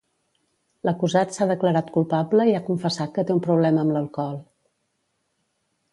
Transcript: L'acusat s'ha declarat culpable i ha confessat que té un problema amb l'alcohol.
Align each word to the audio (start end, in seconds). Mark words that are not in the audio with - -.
L'acusat 0.87 1.35
s'ha 1.35 1.47
declarat 1.51 1.91
culpable 1.99 2.47
i 2.53 2.57
ha 2.61 2.63
confessat 2.71 3.15
que 3.19 3.27
té 3.29 3.35
un 3.37 3.45
problema 3.49 3.85
amb 3.85 3.97
l'alcohol. 3.99 4.45